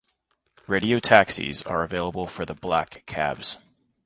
[0.65, 3.57] Radio taxis are available for the black cabs.